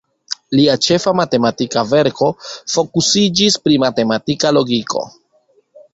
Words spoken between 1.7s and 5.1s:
verko fokusiĝis pri matematika logiko.